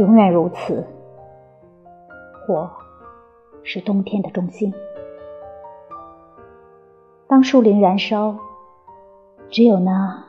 [0.00, 0.82] 永远如此。
[2.46, 2.70] 火
[3.62, 4.72] 是冬天的中心。
[7.26, 8.34] 当树林燃烧，
[9.50, 10.24] 只有那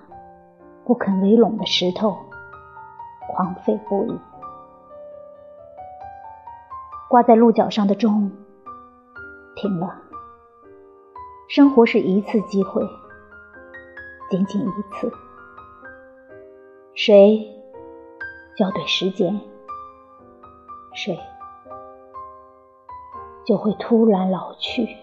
[0.83, 2.17] 不肯围拢的石头
[3.29, 4.19] 狂吠不已。
[7.09, 8.29] 挂在鹿角上的钟
[9.55, 10.01] 停了。
[11.47, 12.85] 生活是一次机会，
[14.29, 15.09] 仅仅一次。
[16.93, 17.47] 谁
[18.57, 19.39] 校对时间，
[20.93, 21.17] 谁
[23.45, 24.97] 就会突然老去。